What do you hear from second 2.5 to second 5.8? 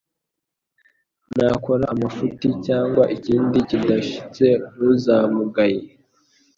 cyangwa ikindi kidahwitse ntuzamugaye